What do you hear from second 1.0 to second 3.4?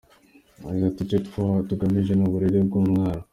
“icyo tugamije ni uburere bw’umwana.